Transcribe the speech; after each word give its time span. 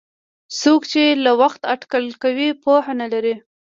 څوک 0.61 0.81
چې 0.91 1.03
له 1.25 1.31
وخته 1.41 1.65
اټکل 1.73 2.05
کوي 2.23 2.49
پوهه 2.63 2.93
نه 3.01 3.07
لري. 3.13 3.35